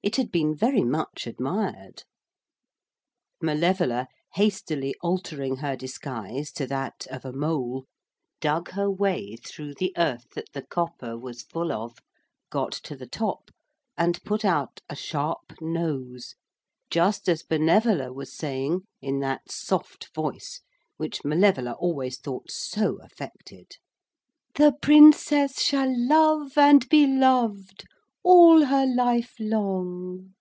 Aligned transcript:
It 0.00 0.14
had 0.14 0.30
been 0.30 0.54
very 0.54 0.84
much 0.84 1.26
admired. 1.26 2.04
Malevola, 3.42 4.06
hastily 4.34 4.94
altering 5.02 5.56
her 5.56 5.74
disguise 5.76 6.52
to 6.52 6.66
that 6.68 7.04
of 7.10 7.24
a 7.24 7.32
mole, 7.32 7.84
dug 8.40 8.70
her 8.70 8.88
way 8.88 9.34
through 9.36 9.74
the 9.74 9.92
earth 9.98 10.28
that 10.36 10.52
the 10.52 10.62
copper 10.62 11.18
was 11.18 11.42
full 11.42 11.72
of, 11.72 11.98
got 12.48 12.70
to 12.84 12.94
the 12.96 13.08
top 13.08 13.50
and 13.96 14.22
put 14.22 14.44
out 14.44 14.80
a 14.88 14.94
sharp 14.94 15.60
nose 15.60 16.36
just 16.90 17.28
as 17.28 17.42
Benevola 17.42 18.12
was 18.12 18.34
saying 18.34 18.82
in 19.02 19.18
that 19.20 19.50
soft 19.50 20.14
voice 20.14 20.60
which 20.96 21.24
Malevola 21.24 21.72
always 21.72 22.18
thought 22.18 22.50
so 22.52 22.98
affected, 23.02 23.72
'The 24.54 24.72
Princess 24.80 25.60
shall 25.60 25.92
love 25.92 26.56
and 26.56 26.88
be 26.88 27.04
loved 27.06 27.84
all 28.24 28.66
her 28.66 28.84
life 28.84 29.36
long.' 29.38 30.34